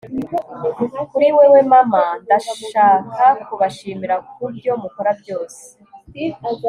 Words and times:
kuri 1.09 1.27
wewe 1.37 1.59
mama, 1.73 2.03
ndashaka 2.23 3.23
kubashimira 3.47 4.15
kubyo 4.33 4.71
mukora 4.81 5.11
byose 5.21 5.61